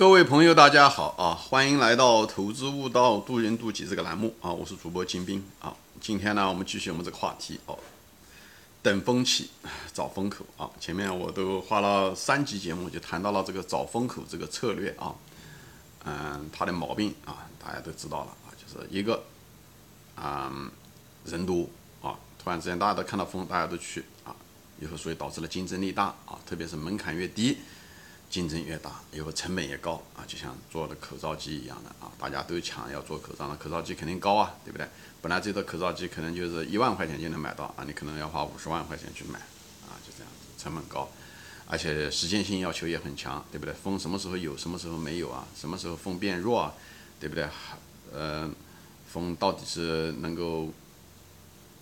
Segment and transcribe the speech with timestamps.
[0.00, 1.34] 各位朋友，大家好啊！
[1.34, 4.50] 欢迎来到《投资悟道，渡人渡己》这个栏目啊！
[4.50, 5.76] 我是主播金兵啊！
[6.00, 7.78] 今天呢，我们继续我们这个话题哦，
[8.80, 9.50] 等风起，
[9.92, 10.70] 找风口啊！
[10.80, 15.14] 前面我都花了三集节目，就谈到了这个找风口这个策略啊，
[16.06, 19.22] 嗯，它的毛病啊，大家都知道了啊，就是一个，
[20.16, 20.70] 嗯，
[21.26, 21.68] 人多
[22.00, 24.34] 啊，突然之间大家都看到风，大家都去啊，
[24.80, 27.58] 以后所以导致了竞争力大啊，特别是门槛越低。
[28.30, 34.86] 竞争越大，以后成本也高啊，就像做的口罩机一样的啊，大家都抢要做口罩，那口罩机肯定高啊，对不对？
[35.20, 39.40] 本来这个口罩机可能就是一万块钱就能买到啊，你可能要花五十万块钱去买
[39.88, 41.10] 啊，就这样子，成本高，
[41.66, 43.74] 而且时间性要求也很强，对不对？
[43.74, 45.44] 风什么时候有，什么时候没有啊？
[45.54, 46.72] 什么时候风变弱啊？
[47.18, 47.48] 对不对？
[48.12, 48.48] 呃，
[49.12, 50.72] 风到底是能够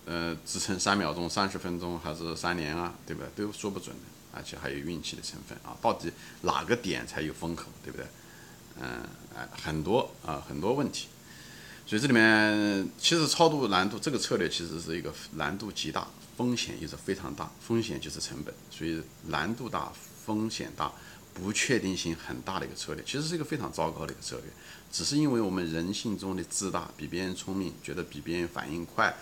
[0.05, 2.95] 呃支撑三秒钟、三十分钟，还是三年啊？
[3.05, 3.45] 对不对？
[3.45, 4.18] 都说不准的。
[4.31, 6.11] 而且还有运气的成分啊，到底
[6.41, 8.05] 哪个点才有风口，对不对？
[8.81, 9.01] 嗯，
[9.35, 11.07] 哎，很多啊，很多问题。
[11.85, 16.07] 所以这里面其实超度难度这个策略其实是一个难度极大，
[16.37, 19.91] 风险又是非常大，风险就是成本，所以难度大，
[20.23, 20.91] 风险大，
[21.33, 24.45] 不确定性很大的一个策略，其实是一个非常糟糕的一个策略。
[24.91, 29.15] 只是因为我们人性中的自大，比别人聪明，觉得比别人反应快。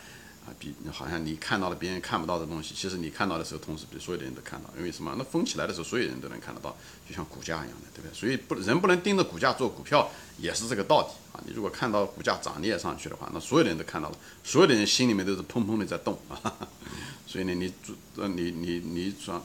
[0.47, 4.69] 啊，比好像你看到了别人看不到的东西，其实你看到的时候，同时比所有的人都看到。
[4.77, 5.13] 因为什么？
[5.17, 6.73] 那风起来的时候，所有人都能看得到，
[7.07, 8.13] 就像股价一样的，对不对？
[8.17, 11.43] 所以不人不能盯着股价做股票，也是这个道理啊。
[11.45, 16.39] 你如果看到股价涨你也上去的话，那所有的人都看到了，所有的人心里面都是砰砰的在动啊。
[17.27, 17.73] 所以呢，你
[18.15, 19.43] 呃你你你闯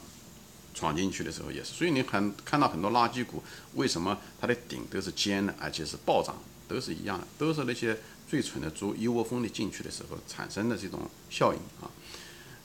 [0.72, 1.72] 闯进去的时候也是。
[1.72, 3.42] 所以你很看到很多垃圾股，
[3.74, 6.36] 为什么它的顶都是尖的，而且是暴涨，
[6.72, 7.98] 都是一样的，都是那些。
[8.24, 11.84] 最蠢的猪一窝蜂的进去的时候产生的这种效应啊，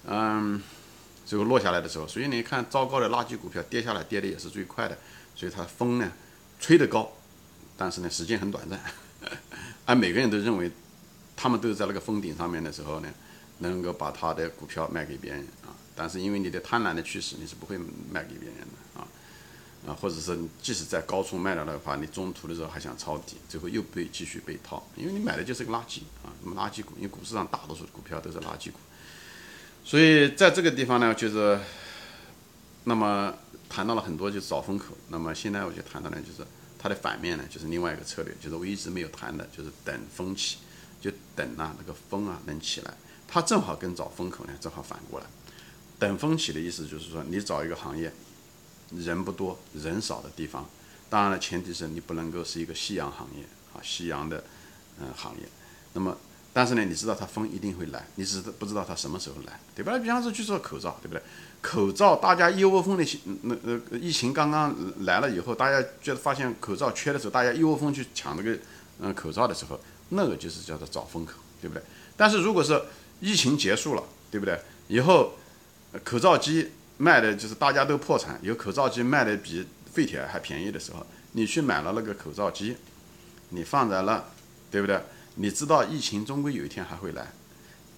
[0.05, 0.61] 嗯，
[1.25, 4.97] 最后落下来的时候，所以你看糟糕的垃圾股票跌下来跌的也是最快的，
[5.35, 6.09] 所以它风呢
[6.57, 7.11] 吹得高，
[7.75, 8.79] 但是呢时间很短暂，
[9.83, 10.71] 而 每个人都认为
[11.35, 13.13] 他们都是在那个峰顶上面的时候呢，
[13.57, 18.65] 能够把他的股票卖给别人啊，但是因为你的贪婪的驱使，你是不会卖给别人的
[19.87, 19.93] 啊。
[19.99, 26.93] 或者是即使在高处卖了的话，你中途的时候还想抄底，最后又被继续被套，因为你买的就是个垃圾啊，什么垃圾股？
[26.97, 28.77] 因为股市上大多数股票都是垃圾股，
[29.83, 31.59] 所以在这个地方呢，就是
[32.83, 33.33] 那么
[33.69, 34.95] 谈到了很多，就是找风口。
[35.09, 36.47] 那么现在我就谈到呢，就是
[36.77, 40.57] 它的反面呢，就是另外一个策略，就是我一直没有谈的，就是等风起，
[41.01, 42.93] 就等啊那个风啊能起来，
[43.27, 45.25] 它正好跟找风口呢正好反过来。
[45.99, 48.13] 等风起的意思就是说，你找一个行业。
[48.91, 50.67] 人不多，人少的地方，
[51.09, 53.43] 当然了，前提是你不能够是一个夕阳行业
[53.73, 54.43] 啊，夕阳的
[54.99, 55.43] 嗯行业。
[55.93, 56.15] 那么，
[56.53, 59.97] 但是呢，你知道它风一定会来，你只是不知道它什么时候来，对吧？
[59.99, 61.21] 比方说去做口罩，对不对？
[61.61, 63.03] 口罩大家一窝蜂的，
[63.41, 64.73] 那那疫情刚刚
[65.05, 68.57] 来了以后，大家觉得发现口罩缺的时候，大家一窝蜂去抢那个
[68.99, 71.83] 嗯口罩的时候，那个就是叫做找风口，对不对？
[72.15, 72.81] 但是如果是
[73.19, 74.57] 疫情结束了，对不对？
[74.87, 75.33] 以后
[76.03, 76.71] 口罩机。
[76.97, 82.75] 卖的就是大家都破产，有口罩机卖的比废铁还便宜的时候，你去买了那个口罩机，
[83.49, 84.23] 你放在那，
[84.71, 85.01] 对不对？
[85.35, 87.31] 你知道疫情终归有一天还会来，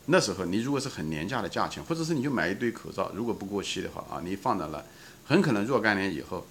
[0.07, 4.83] 那时候你如果是很廉价的价钱，或者是你就买一堆口罩，如果不过期的话啊，你放在那，
[5.25, 6.45] 很可能若干年以后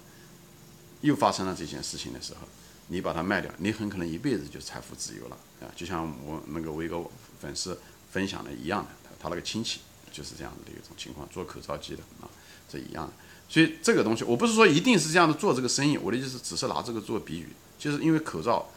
[1.02, 2.48] 又发生了这件事情的时候，
[2.86, 5.68] 你把它卖掉，你很可能一辈子就财富自由了啊！
[5.76, 6.98] 就像我那个我一个
[7.38, 7.78] 粉丝
[8.10, 9.80] 分享的一样的，他那个亲戚。
[10.12, 12.28] 就是这样子的一种情况，做口罩机的啊，
[12.68, 13.12] 这一样的。
[13.48, 17.48] 所以这个东西，我不是说一定是这样的做这个生意，我的意思只是拿这个做比喻，
[17.78, 18.68] 就是因为口罩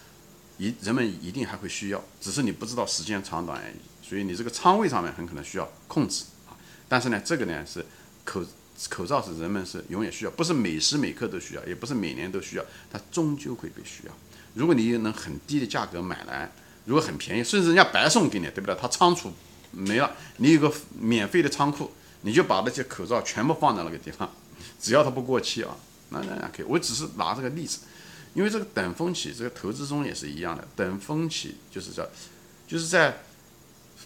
[0.58, 3.76] 一人们一定还会需要，只是你不知道时间长短而已。
[4.02, 6.56] 所以你这个仓位上面很可能需要控制啊。
[6.88, 7.86] 但是呢，这个呢是
[8.24, 8.42] 口
[8.90, 14.14] 口罩是人们是永远需要，不是每时每刻都需要，也不是每年都需要，它终究会被需要。
[14.54, 16.50] 如果你能很低的价格买来，
[16.86, 18.76] 如果很便宜，甚至人家白送给你，对不对？
[18.76, 19.32] 他仓储。
[19.72, 24.30] 没了，你有个免费的仓库，你就把那些口罩全部放在那个地方，
[24.80, 25.76] 只要它不过期啊，
[26.10, 26.66] 那那那可以。
[26.66, 27.80] 我只是拿这个例子，
[28.34, 30.68] 因为这个等风起，这个投资中也是一样的。
[30.76, 32.08] 等风起就是叫，
[32.68, 33.20] 就是在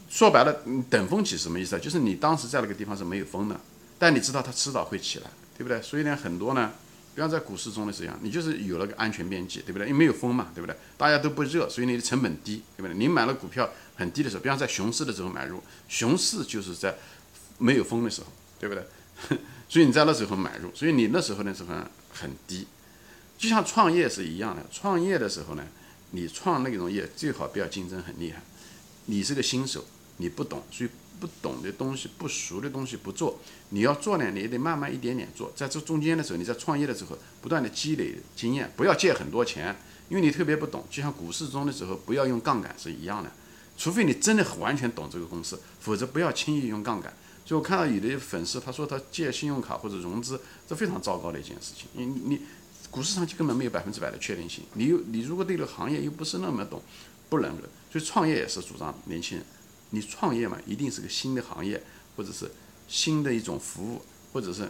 [0.10, 1.80] 说白了，等风起什么意思啊？
[1.80, 3.60] 就是你当时在那个地方是没有风的，
[3.98, 5.82] 但你知道它迟早会起来，对不对？
[5.82, 6.72] 所以呢，很多呢。
[7.16, 9.88] 比方在股市中的这样，你就是有了个安全边际，对不对？
[9.88, 10.76] 因为没有风嘛，对不对？
[10.98, 12.94] 大家都不热，所以你的成本低，对不对？
[12.94, 16.94] 你买了股票很低的时候，比方在熊市的时候买入，熊市就是在
[17.58, 18.28] 没有风的时候，
[18.60, 18.86] 对不对？
[19.70, 21.74] 所以你在那时候买入，所以你那时候的时候
[22.14, 22.68] 很低，
[23.38, 24.66] 就像创业是一样的。
[24.70, 25.66] 创业的时候呢，
[26.12, 28.42] 你创那种业最好不要竞争很厉害，
[29.06, 29.86] 你是个新手，
[30.18, 30.90] 你不懂，所以
[31.20, 33.40] 不懂的东西、不熟的东西不做。
[33.70, 35.52] 你要做呢，你也得慢慢一点点做。
[35.56, 39.76] 在这中间的时候，你在创业的时候，不断的积累经验，不要借很多钱，
[40.10, 40.86] 因为你特别不懂。
[40.90, 43.32] 就像股市中的时候，不要用杠杆是一样的。
[43.78, 47.14] 除非你真的完全懂这个公司，否则不要轻易用杠杆。
[47.44, 51.88] 就我看到有的粉丝他说他借信用卡或者融资，这非常糟糕的一件事情。
[51.94, 52.42] 你你
[52.90, 54.64] 股市上就根本没有百分之百的确定性。
[54.74, 56.82] 你又你如果对这个行业又不是那么懂，
[57.30, 57.70] 不能的。
[57.92, 59.46] 所以创业也是主张年轻人，
[59.90, 61.82] 你创业嘛，一定是个新的行业，
[62.16, 62.52] 或者是
[62.88, 64.02] 新的一种服务，
[64.34, 64.70] 或者是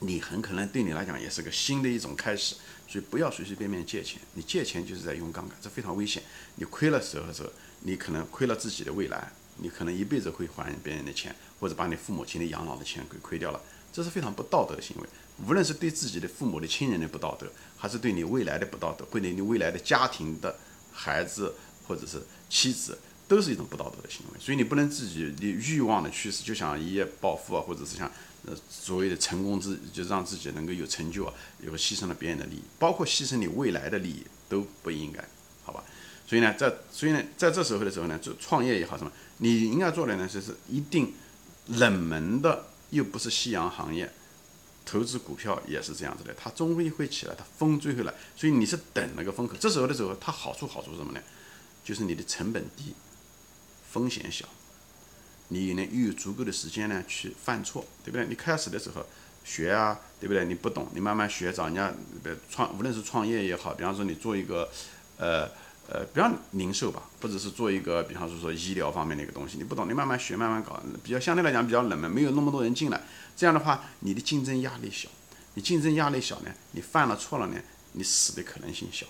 [0.00, 2.56] 你很可能对你来讲也是个新的一种开始。
[2.86, 6.22] 所以不要随随便便借钱，你借钱就是在用杠杆，这非常危险。
[6.56, 7.50] 你亏了时候时候，
[7.80, 9.32] 你可能亏了自己的未来。
[9.56, 15.08] 你可能一辈子会还别人的钱，或者把你父母亲的养老的钱给亏掉了，这是非常不道德的行为。
[15.46, 17.46] 无论是对自己的父母的亲人的不道德，
[17.76, 20.56] 还是对你未来的不道德，对你未来的家庭的
[20.92, 21.54] 孩子
[21.86, 22.20] 或者是
[22.50, 24.38] 妻子，都是一种不道德的行为。
[24.38, 28.10] 所以你不能自己的欲望的驱使，就想一夜暴富啊，或者是像
[28.46, 35.24] 呃所谓的成功之，就让自己能够有成就啊，有牺牲了别人的利益，包括牺牲你未来的利益都不应该，
[35.64, 35.82] 好吧？
[36.26, 41.12] 所以呢，在所以呢，在这时候的时候呢，做创业也好什么，你应该做的呢，就是一定
[41.66, 44.10] 冷门的，又不是夕阳行业，
[44.84, 49.54] 投资股票也是这样子的，它终归会起来，它风最后来，所以你是等那个风口。
[49.60, 51.20] 这时候的时候，它好处好处是什么呢？
[51.84, 52.94] 就是你的成本低，
[53.94, 54.44] 风险小，
[55.46, 58.26] 你呢又有足够的时间呢去犯错，对不对？
[58.26, 59.06] 你开始的时候
[59.44, 60.44] 学啊，对不对？
[60.44, 61.94] 你不懂，你慢慢学，找人家
[62.50, 64.68] 创，无论是创业也好，比方说你做一个，
[65.18, 65.48] 呃。
[65.86, 72.98] 呃，比方零售吧，或者是做一个，比方说说医疗方面的一个东西，你不懂，你慢慢学，慢慢搞，比较相对来讲比较冷门，没有那么多人进来，
[73.36, 75.10] 这样的话，你的竞争压力小，
[75.52, 77.60] 你竞争压力小呢，你犯了错了呢，
[77.92, 79.04] 你死的可能性小，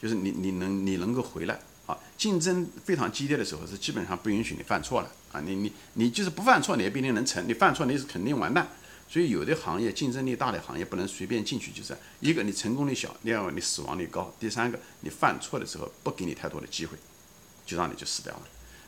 [0.00, 1.58] 就是你你能你能够回来
[1.90, 8.68] 啊，竞争非常激烈的时候是基本上不允许你犯错了啊，你你你就是不犯错，你也不一定能成，你犯错你是肯定完蛋。
[9.08, 16.96] 所以有的行业竞争力大的行业不能随便进去，就是一个你成功率小，第二个你死亡率高，第三个你犯错的时候不给你太多的机会，
[17.66, 18.42] 就让你就死掉了。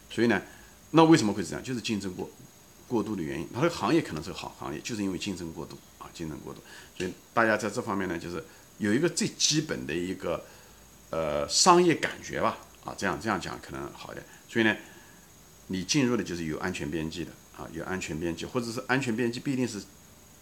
[0.09, 0.41] 所以呢，
[0.93, 1.65] 那为什么会这样？
[1.65, 2.31] 就是竞争过
[2.87, 3.49] 过度的原因。
[3.53, 6.61] 它的行业可能是个好行业，就是因为竞争过度啊，竞争过度。
[6.97, 8.45] 所以大家在这方面呢，就是
[8.79, 10.45] 有一个最基本的一个
[11.11, 14.25] 呃商业感觉吧，啊，这样这样讲可能好一点。
[14.49, 14.77] 所以呢，
[15.69, 19.83] 你进入的就是有安全边际的啊，有安全边际，或者是安全边际不一定是。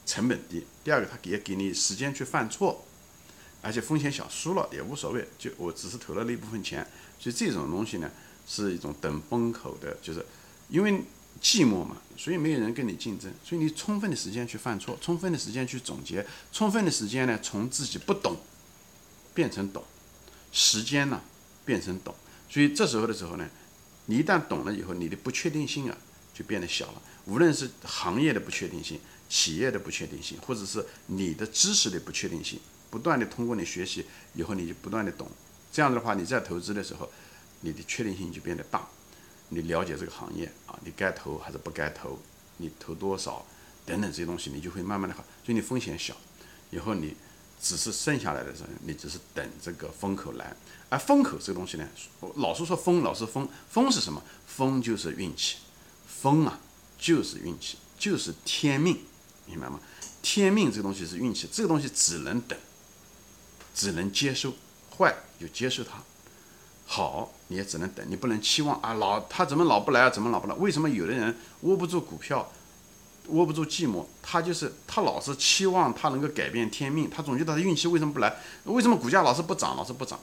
[0.07, 2.85] 成本低，第二个，他也给你时间去犯错，
[3.63, 6.85] 而且风险小，输了也无所谓，就我只是投了那部分钱，
[7.21, 8.11] 所以这种东西呢，
[8.45, 10.27] 是一种等风口的，就是
[10.69, 10.91] 因为
[11.41, 18.37] 寂寞嘛，所以没有人跟你竞争，所以你充分的时间去犯错，充分的时间去总结，充分的时间呢，从自己不懂
[19.33, 19.85] 变成懂，
[20.51, 21.21] 时间呢
[21.65, 22.13] 变成懂，
[22.51, 23.49] 所以这时候的时候呢，
[24.07, 25.97] 你一旦懂了以后，你的不确定性啊
[26.35, 29.01] 就变得小了，无论是行业的不确定性。
[29.31, 32.59] 企业的不确定性，或者是你的知识的不确定性，
[32.91, 34.05] 不断的通过你学习
[34.35, 35.31] 以后，你就不断的懂，
[35.71, 37.09] 这样的话，你在投资的时候，
[37.61, 38.89] 你的确定性就变得大，
[39.51, 42.19] 你了解这个行业啊，你该投还是不该投，
[42.57, 43.47] 你投多少
[43.87, 46.17] 等等这些东西，你就会慢慢的好，所以你风险小，
[46.71, 47.15] 以后你
[47.61, 50.57] 只是剩下来的时候，你只是等这个风口来，
[50.89, 51.87] 而风口这个东西呢，
[52.37, 54.23] 老是说风，老是风，风是什么？
[54.47, 55.59] 风就是运气，
[56.07, 56.59] 风啊
[56.99, 58.99] 就是运气，就是天命。
[59.47, 59.81] 明白吗？
[60.23, 62.57] 天命这个东西是运气，这个东西只能等，
[63.75, 64.53] 只能接受，
[64.97, 66.03] 坏就接受它，
[66.87, 70.11] 好你也只能等，你不能期望啊老他怎么老不来啊？
[70.11, 70.55] 怎么老不来？
[70.55, 72.53] 为什么有的人握不住股票，
[73.29, 74.05] 握不住寂寞？
[74.23, 78.35] 他就是他老是期望他能够改变天命，他总觉得他运气为什么不来？
[78.65, 80.19] 为什么股价老是不涨，老是不涨？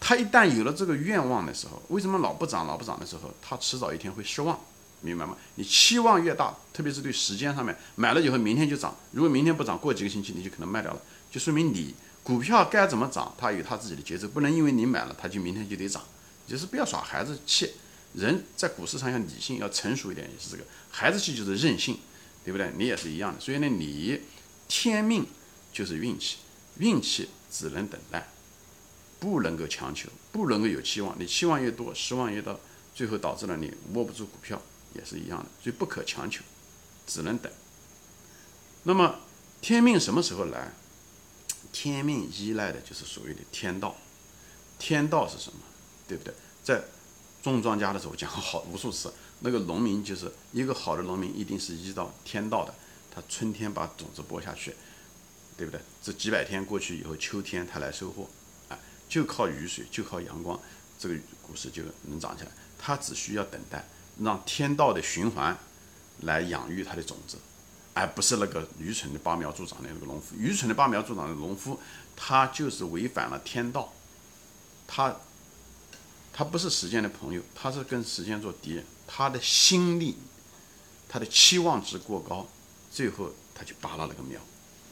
[0.00, 4.58] 他一旦有了这个愿望的时候，为什么老不涨，老不涨的时候，他迟早一天会失望。
[5.04, 5.36] 明白吗？
[5.56, 11.92] 你期望越大，特别是对时间上面，买了以后明天就涨，如果明天不涨，过几个星期你就可能卖掉了，就说明你
[12.22, 16.00] 股票该怎么涨，它有它自己的节奏，不能因为你买了它就明天就得涨，
[16.46, 17.72] 就是不要耍孩子气。
[18.14, 21.98] 人在股市上要理性，要成熟一点，也是这个孩子气就是任性，
[22.44, 22.72] 对不对？
[22.76, 23.40] 你也是一样的。
[23.40, 24.20] 所以呢，你
[24.68, 25.26] 天命
[25.72, 26.38] 就是运气，
[26.78, 28.28] 运气只能等待，
[29.20, 31.18] 不能够强求，不能够有期望。
[31.18, 32.56] 你期望越多，失望越大，
[32.94, 34.60] 最后导致了你握不住股票。
[34.94, 36.42] 也是一样的，所以不可强求，
[37.06, 37.50] 只能等。
[38.82, 39.20] 那么
[39.62, 40.72] 天命什么时候来？
[41.72, 43.96] 天命依赖的就是所谓的天道。
[44.78, 45.60] 天道是什么？
[46.06, 46.34] 对不对？
[46.62, 46.82] 在
[47.42, 49.10] 种庄稼的时候讲过好无数次，
[49.42, 52.74] 那个农民就是一个好的农民，一定是依照天道的。
[53.14, 54.74] 他春天把种子播下去，
[55.56, 55.80] 对不对？
[56.02, 58.28] 这几百天过去以后，秋天他来收获，
[58.68, 60.58] 啊，就靠雨水，就靠阳光，
[60.98, 62.50] 这个股市就能涨起来。
[62.78, 63.84] 他只需要等待。
[64.20, 65.56] 让天道的循环
[66.20, 67.38] 来养育他的种子，
[67.94, 70.36] 而不是那个愚蠢的拔苗助长的那个农夫。
[70.36, 71.80] 愚蠢的拔苗助长的农夫，
[72.14, 73.90] 他就是违反了天道，
[74.86, 75.16] 他
[76.32, 78.84] 他不是时间的朋友，他是跟时间做敌人。
[79.06, 80.16] 他的心力，
[81.08, 82.46] 他的期望值过高，
[82.90, 84.40] 最后他就拔了那个苗，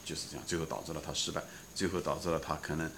[0.05, 1.43] 就是这样，最后导致了他失败，
[1.73, 2.91] 最后导致了他可能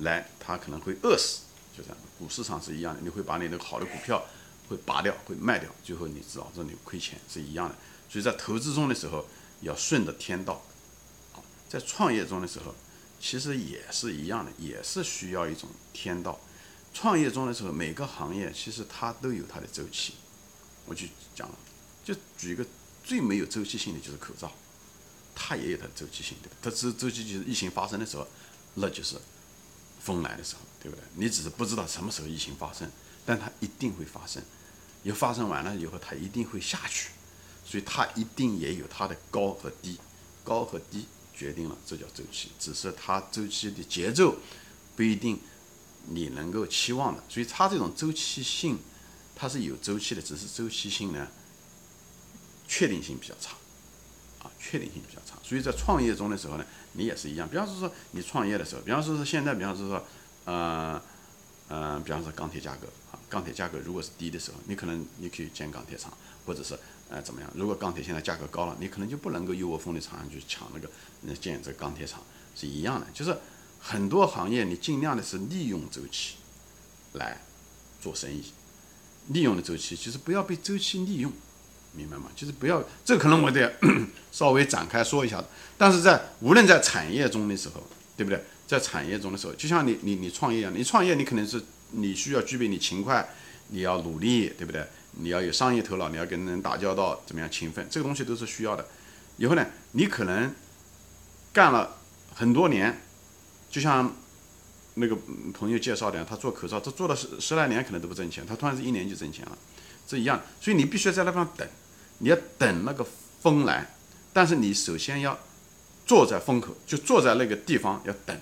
[0.00, 1.42] 来，他可能会饿死，
[1.76, 1.96] 就这样。
[2.18, 4.24] 股市上是一样的，你会把你那个好的股票。
[4.66, 7.74] 会拔掉，会卖掉，最后你知道这里亏钱是一样的。
[8.08, 9.26] 所以在投资中的时候
[9.60, 10.64] 要顺着天道，
[11.68, 12.74] 在创业中的时候
[13.20, 16.40] 其实也是一样的，也是需要一种天道。
[16.94, 20.14] 创业中的时候，每个行业其实它都有它的周期。
[20.86, 21.54] 我就讲了，
[22.04, 22.64] 就举一个
[23.02, 24.50] 最没有周期性的就是口罩，
[25.34, 26.56] 它也有它的周期性，对吧？
[26.62, 28.26] 它周周期就是疫情发生的时候，
[28.74, 29.16] 那就是
[30.00, 31.04] 风来的时候，对不对？
[31.16, 32.90] 你只是不知道什么时候疫情发生。
[33.26, 34.42] 但它一定会发生，
[35.02, 37.08] 又发生完了以后，它一定会下去，
[37.64, 39.98] 所以它一定也有它的高和低，
[40.44, 44.36] 高和低决定了这叫周期，只是它周期的节奏
[44.94, 45.40] 不一定
[46.06, 48.78] 你能够期望的，所以它这种周期性
[49.34, 51.28] 它是有周期的，只是周期性呢
[52.66, 53.56] 确定性比较差，
[54.42, 60.06] 啊，确定性比较差，所以在创业中的时候呢，你也是一样，比方说说你创业的时候，比方说是现在，比方说说，
[60.44, 61.02] 呃。
[61.66, 66.12] 嗯，比方说钢铁价格啊，钢铁价格如果是低的时候，你可能你可以建钢铁厂，
[66.44, 67.50] 或者是呃怎么样？
[67.54, 72.22] 如果钢铁现在价格高了，你可能就不能够一窝蜂的厂上去抢那个建这个钢铁厂，
[72.54, 73.06] 是一样的。
[73.14, 73.34] 就是
[73.86, 76.36] 很多行业你尽量的是利用周期
[77.12, 77.38] 来
[78.00, 78.42] 做生意，
[79.28, 81.30] 利用的周期其实不要被周期利用，
[81.92, 82.30] 明白吗？
[82.34, 83.70] 就是不要，这可能我得
[84.32, 85.44] 稍微展开说一下。
[85.76, 87.82] 但是在无论在产业中的时候，
[88.16, 88.42] 对不对？
[88.66, 93.28] 在产业中的时候，就像你你你创业一样，你创业你肯定是你需要具备你勤快，
[93.68, 94.82] 你要努力，对不对？
[95.12, 97.86] 你要有商业头脑，你要跟人打交道，怎么样勤奋？
[97.90, 98.88] 这个东西都是需要的。
[99.36, 100.52] 以后呢，你可能
[101.52, 101.98] 干了
[102.34, 103.00] 很多年，
[103.74, 104.14] 就像
[104.94, 105.18] 那个
[105.52, 109.58] 朋友介绍的，他做口罩，他做了十十来年可能都不挣钱，他突然是一年就挣钱了，
[110.06, 110.40] 这一样。
[110.60, 111.68] 所以你必须要在那方等，
[112.18, 113.04] 你要等那个
[113.42, 113.96] 风来，
[114.32, 115.36] 但是你首先要
[116.06, 118.40] 坐在风口，就坐在那个地方要等。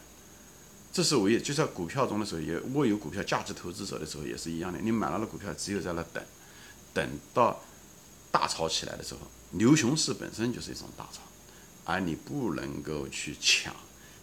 [0.92, 4.78] 这是唯一，就在股票中的时候，也握有股票价值投资者的时候也是一样的。
[4.82, 6.22] 你买了的股票，只有在那等，
[6.92, 7.58] 等到
[8.30, 9.20] 大潮起来的时候，
[9.52, 11.22] 牛熊市本身就是一种大潮，
[11.84, 13.74] 而你不能够去抢，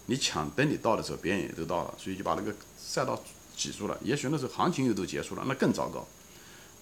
[0.10, 3.22] 你抢等你到的时候，别人也都到了，所以就把那个赛道
[3.56, 3.96] 挤住了。
[4.04, 6.06] 也许那时候行情又都结束了，那更糟糕，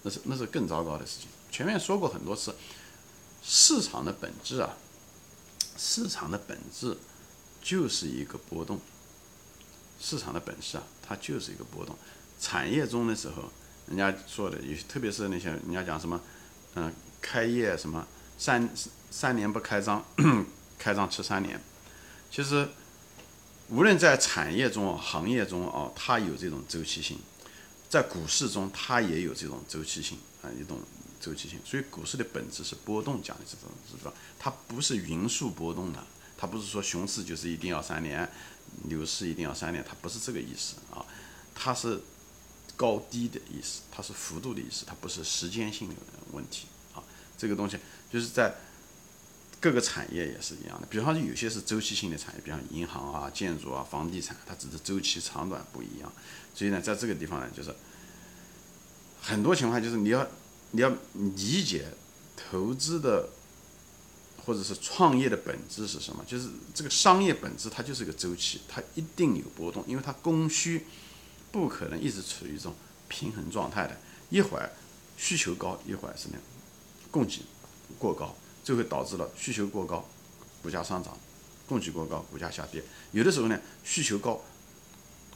[0.02, 1.28] 那是那是更糟糕的事情。
[1.50, 2.54] 前面说过很多次，
[3.42, 4.74] 市场的本质啊，
[5.76, 6.96] 市场的本质
[7.62, 8.80] 就是一个波动。
[10.00, 11.94] 市场的本事啊，它就是一个波动。
[12.40, 13.50] 产业中的时候，
[13.88, 16.20] 人家说的，有特别是那些人家讲什么，
[16.76, 18.06] 嗯，开业什么
[18.38, 18.70] 三
[19.10, 20.02] 三年不开张，
[20.78, 21.60] 开张吃三年。
[22.30, 22.68] 其实，
[23.70, 27.16] 无论在产业中、行业中啊，它有这种周期性；
[27.88, 30.78] 在股市中，它也有这种周期性啊，一种
[31.20, 31.60] 周期性。
[31.64, 34.12] 所以，股市的本质是波动，讲的是这种，是吧？
[34.38, 36.02] 它不是匀速波动的，
[36.36, 38.28] 它不是说熊市就是一定要三年。
[38.84, 41.04] 牛市一定要三年，它不是这个意思啊，
[41.54, 42.00] 它是
[42.76, 45.94] 高低的意思，它是幅度的意思，它不是时间性的
[46.32, 47.02] 问题啊。
[47.38, 47.78] 这个东西
[48.12, 48.54] 就是在
[49.60, 56.12] 各个产业也是一样的，比方说有些是周期性的产业，比方银行啊、建筑啊、房地产，它只是周期长短不一样。
[56.54, 57.74] 所以呢，在这个地方呢，就是
[59.20, 60.26] 很多情况就是你要
[60.70, 61.88] 你要理解
[62.36, 63.28] 投资的。
[64.46, 66.24] 或者是创业的本质是什么？
[66.26, 70.86] 就是这个商业本质，它就是个周期，它一定有波动，因为它供需
[71.52, 72.74] 不可能一直处于一种
[73.08, 73.94] 平衡状态的。
[74.30, 74.72] 一会儿
[75.18, 76.38] 需求高，一会儿是那
[77.10, 77.42] 供给
[77.98, 78.34] 过高，
[78.68, 80.06] 就会导致了需求过高，
[80.62, 81.14] 股价上涨；
[81.66, 82.84] 供给过高，股价下跌。
[83.12, 84.38] 有的时候呢，需求高，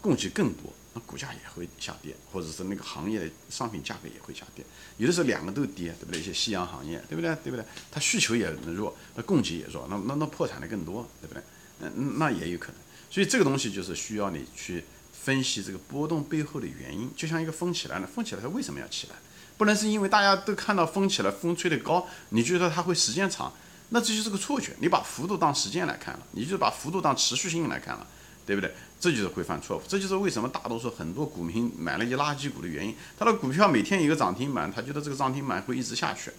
[0.03, 0.71] 供给更多。
[0.93, 4.63] 那股价也会下跌，或者是那个行业的商品价格也会下跌。
[4.99, 6.21] 有的时候两个都跌，对不对？
[6.21, 7.35] 一些夕阳行业，对不对？
[7.37, 7.65] 对不对？
[7.91, 11.43] 它需求也弱，那供给也弱，那那那破产的更多，对不对？
[11.81, 12.77] 嗯，那也有可能。
[13.11, 17.11] 所以这个东西就是需要你去分析这个波动背后的原因。
[17.17, 19.17] 就像一个风起来了，风起来它为什么要起来？
[19.57, 23.53] 不能是因为大家都看到风起来，风吹得高，你觉得它会时间长？
[23.91, 24.75] 那这就是个错觉。
[24.81, 28.07] 你把幅度当时间来看了，你就把幅度当持续性来看了。
[28.45, 28.75] 对不对？
[28.99, 32.93] 这就是会犯错误，这就是为什么大多数很多股民买了一些垃圾股的原因。
[33.17, 36.33] 他的股票每天一个涨停板，他觉得这个涨停板会一直下去，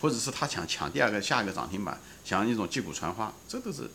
[0.00, 3.90] 或者是他想抢第二个、下一个涨停板，想一种击鼓传花，这都是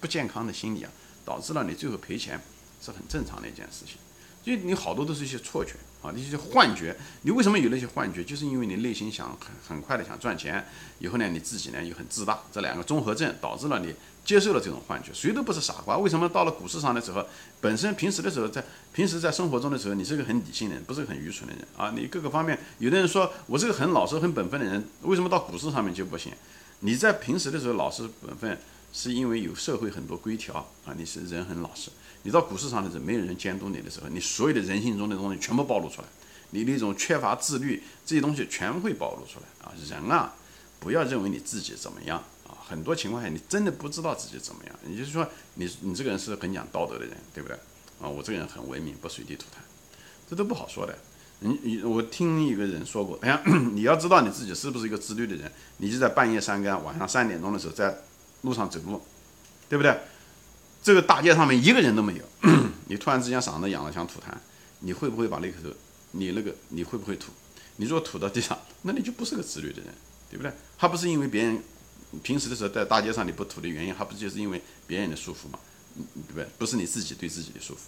[0.00, 0.90] 不健康的心理啊，
[1.24, 2.42] 导致了你最后赔钱
[2.82, 3.96] 是很正常的一件事情。
[4.42, 6.94] 就你好多都是一些错觉啊，那些幻觉。
[7.22, 8.22] 你为什么有那些幻觉？
[8.22, 10.62] 就是因为你内心想很很快的想赚钱，
[10.98, 15.10] 以后呢你自己呢又很自大，这两个综合症导致了你接受了这种幻觉。
[15.14, 17.26] 谁都不是傻瓜，为什么到了股市上的时候，
[17.62, 21.90] 本身平时的时候在平时在生活中的时候，你是个很理性的人，不是很愚蠢的人啊？
[21.96, 26.30] 你各个方面，有的人说我是个很老实、很本分的人，为什么到股市上面就不行？
[26.80, 28.58] 你在平时的时候老实本分。
[28.94, 30.54] 是因为有社会很多规条
[30.86, 31.90] 啊，你是人很老实。
[32.22, 36.08] 你到股市上的时候，没有人监督你的时候，你所有的人性中的东西全部暴露出来，
[36.50, 39.74] 你那种缺乏自律这些东西全会暴露出来啊！
[39.90, 40.32] 人啊，
[40.78, 44.74] 不要认为你自己怎么样啊，很多情况下你真的不知道自己怎么样。
[44.88, 47.58] 也就是说，你你这个人是很讲道德的人，对不对？
[48.00, 49.58] 啊，我这个人很文明，不随地吐痰，
[50.30, 50.96] 这都不好说的。
[51.40, 57.94] 你你我听一个人说过，哎呀，你要知道你自己是不是一个自律的人，你就在半夜三更、晚上三点钟的时候在。
[58.44, 59.02] 路上走路，
[59.68, 59.98] 对不对？
[60.82, 62.24] 这个大街上面一个人都没有，
[62.88, 64.32] 你突然之间嗓子痒了想吐痰，
[64.80, 65.74] 你会不会把那个，
[66.12, 67.32] 你那个你会不会吐？
[67.76, 69.92] 你如果吐到地上，那你就不是个自律的人，
[70.30, 70.52] 对不对？
[70.76, 71.60] 还不是因为别人
[72.22, 75.58] 平时的时候在大街上你不吐的原因，还不就是因为别人的束缚嘛？
[75.96, 76.46] 对不对？
[76.58, 77.78] 不是你自己对自己的束缚。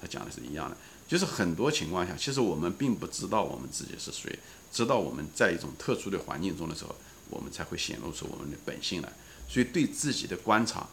[0.00, 0.76] 他讲的是一样的，
[1.08, 4.38] 就是很多情况下，其实我们并不知道我们自己是谁，
[4.70, 6.94] 直到我们在一种特殊的环境中的时候，
[7.30, 9.10] 我们才会显露出我们的本性来。
[9.52, 10.88] 所以对自己的观察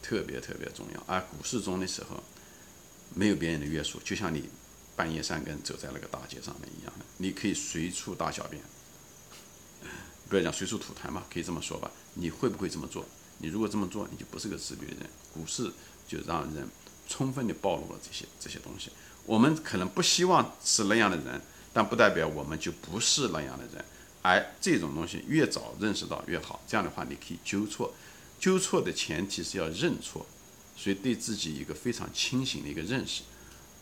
[0.00, 1.04] 特别特别重要。
[1.06, 2.22] 而股市中的时候，
[3.14, 4.48] 没有别人的约束，就像你
[4.96, 8.62] 半夜三更走在那个大街上面一样的，你可以随处大小便，
[10.30, 11.90] 不要讲随处吐痰嘛，可以这么说吧？
[12.14, 13.04] 你会不会这么做？
[13.36, 15.10] 你如果这么做，你就不是个自律的人。
[15.34, 15.70] 股市
[16.08, 16.66] 就让人
[17.06, 18.90] 充分的暴露了这些这些东西。
[19.26, 21.40] 我们可能不希望是那样的人，
[21.74, 23.84] 但不代表我们就不是那样的人。
[24.28, 27.94] 而这种东西越早认识到越好，这样的话你可以纠错，
[28.38, 30.26] 纠错的前提是要认错，
[30.76, 33.22] 所以对自己一个非常清醒的一个认识，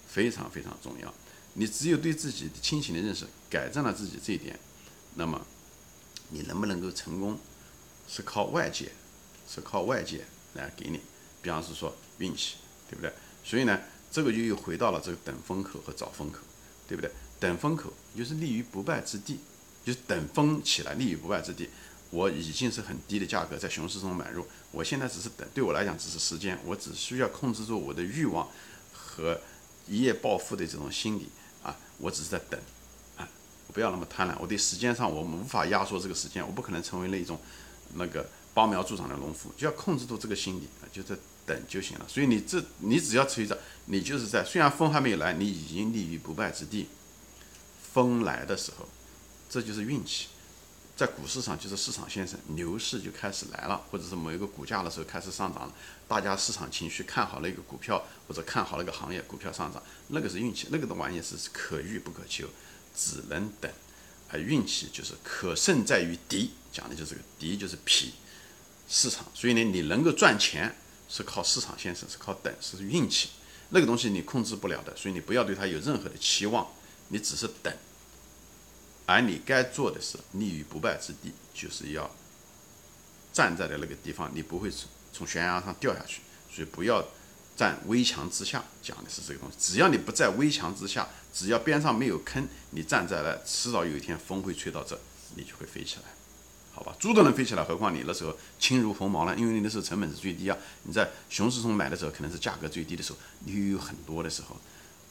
[0.07, 1.13] 非常非常重要。
[1.55, 4.57] 你只有对自己的清醒的认识，改正了自己这一点，
[5.17, 5.45] 那么
[6.29, 7.37] 你能不能够成功，
[8.07, 8.93] 是靠外界，
[9.53, 10.25] 是靠外界
[10.55, 11.01] 来给你，
[11.43, 12.55] 比方是说运气，
[12.89, 13.13] 对不对？
[13.43, 13.81] 所以呢，
[14.13, 16.39] 这个就又回到了这个等风口和找风口，
[16.87, 17.11] 对不对？
[17.41, 19.41] 等风口就是立于不败之地。
[19.87, 21.71] 就是等风起来，立于不败之地。
[22.11, 28.49] 我已经是很低的价格在熊市中买入，我现在只是等，对我来讲只是时间，我只需要控制住我的欲望
[28.93, 29.41] 和
[29.87, 31.29] 一夜暴富的这种心理
[31.63, 32.59] 啊，我只是在等
[33.17, 33.29] 啊，
[33.73, 34.37] 不要那么贪婪。
[34.41, 37.39] 我对时间上我们无法压缩这个时间，我不可能成为那种
[37.95, 42.07] 那个拔苗助长的农夫，就要控制住这个心理啊，就在等就行了。
[42.09, 46.89] 所以你这你只要随着，你就是在虽然风还没有来，你已经立于不败之地，
[47.93, 48.89] 风来的时候。
[49.57, 50.27] 这就是运气，
[50.95, 55.73] 在股市上就是市场先生，牛市就开始来了，或者是某一个股价的时候开始上涨了，
[56.07, 62.47] 大家市场情绪看好了一个股票或者看好了一个行业，股票上涨，那个是运气，那个的玩意是可遇不可求，
[62.95, 63.73] 只能等。
[64.29, 68.13] 而运气就是可胜在于敌，讲的就是个敌就是脾
[68.87, 70.77] 市场，所以呢，你能够赚钱
[71.09, 73.31] 是靠市场先生，是靠等，是运气，
[73.71, 76.71] 那个东西你控制不了的，所以你不要对它有任何的期望，
[77.09, 77.73] 你只是等。
[79.07, 82.11] 而你该做的是立于不败之地，就是要
[83.33, 86.21] 站在的那个地方，你不会从从悬崖上掉下去。
[86.51, 87.05] 所以不要
[87.55, 89.57] 站危墙之下，讲的是这个东西。
[89.59, 94.99] 只要你不在危墙之下，只要边上没有坑，你站在了，迟早有一天风会吹到这，
[95.37, 96.03] 你就会飞起来，
[96.73, 96.97] 好吧？
[96.99, 99.35] 猪都能飞起来，何况你那时候轻如鸿毛呢？
[99.39, 100.57] 因为你那时候成本是最低啊。
[100.83, 104.57] 你在熊市中买的时候，可能是价格最低的时候，你有很多的时候。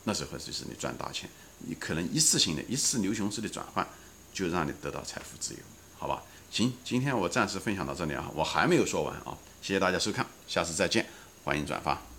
[0.07, 1.27] 那时候就是你赚大钱，
[1.59, 3.87] 你可能一次性的一次牛熊市的转换，
[4.33, 5.59] 就让你得到财富自由，
[5.97, 6.21] 好吧？
[6.51, 11.05] 行，今天我暂时分享到这里啊，我还没有说完啊，谢谢大家收看，下次再见，
[11.43, 12.14] 欢迎转发。